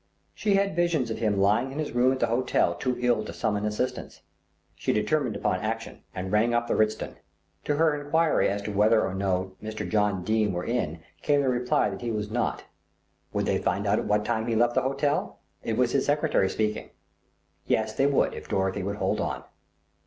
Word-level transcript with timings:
She 0.33 0.55
had 0.55 0.75
visions 0.75 1.11
of 1.11 1.19
him 1.19 1.37
lying 1.39 1.71
in 1.71 1.77
his 1.77 1.91
room 1.91 2.11
at 2.11 2.19
the 2.19 2.25
hotel 2.25 2.73
too 2.73 2.97
ill 3.01 3.23
to 3.23 3.31
summon 3.31 3.65
assistance. 3.67 4.21
She 4.75 4.91
determined 4.93 5.35
upon 5.35 5.59
action 5.59 6.01
and 6.15 6.31
rang 6.31 6.55
up 6.55 6.65
the 6.67 6.73
Ritzton. 6.73 7.17
To 7.65 7.75
her 7.75 7.93
enquiry 8.03 8.49
as 8.49 8.63
to 8.63 8.71
whether 8.71 9.05
or 9.05 9.13
no 9.13 9.51
Mr. 9.61 9.87
John 9.87 10.23
Dene 10.23 10.53
were 10.53 10.63
in 10.65 11.03
came 11.21 11.43
the 11.43 11.49
reply 11.49 11.91
that 11.91 12.01
he 12.01 12.09
was 12.09 12.31
not. 12.31 12.63
Would 13.31 13.45
they 13.45 13.59
find 13.59 13.85
out 13.85 13.99
at 13.99 14.05
what 14.07 14.25
time 14.25 14.47
he 14.47 14.55
left 14.55 14.73
the 14.73 14.81
hotel? 14.81 15.37
It 15.61 15.77
was 15.77 15.91
his 15.91 16.07
secretary 16.07 16.49
speaking. 16.49 16.89
Yes, 17.67 17.93
they 17.93 18.07
would 18.07 18.33
if 18.33 18.47
Dorothy 18.47 18.81
would 18.81 18.95
hold 18.95 19.21
on. 19.21 19.43